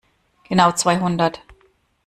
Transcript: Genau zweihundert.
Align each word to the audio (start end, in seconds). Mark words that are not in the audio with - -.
Genau 0.49 0.71
zweihundert. 0.71 1.43